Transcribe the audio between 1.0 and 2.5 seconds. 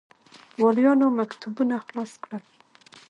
مکتوبونه خلاص کړل.